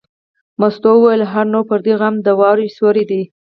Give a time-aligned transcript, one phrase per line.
[0.59, 3.21] مستو وویل: هو نو پردی غم د واورې سیوری دی.